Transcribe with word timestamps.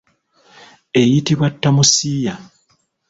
Eyitibwa 0.99 1.47
tamusiiya. 1.61 2.33